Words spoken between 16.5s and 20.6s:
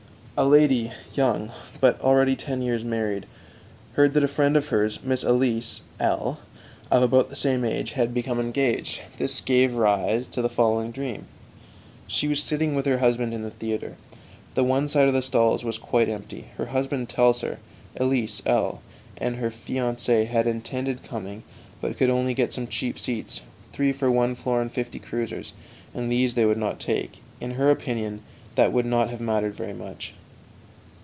Her husband tells her, Elise L and her fiancé had